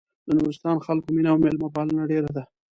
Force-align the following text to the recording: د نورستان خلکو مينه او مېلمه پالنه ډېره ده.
د 0.25 0.27
نورستان 0.37 0.77
خلکو 0.85 1.07
مينه 1.15 1.29
او 1.31 1.37
مېلمه 1.43 1.67
پالنه 1.75 2.03
ډېره 2.11 2.29
ده. 2.35 2.43